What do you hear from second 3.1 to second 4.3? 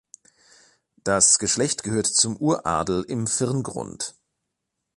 Virngrund.